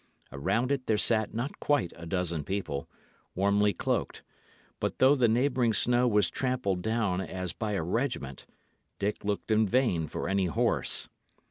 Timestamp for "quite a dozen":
1.59-2.43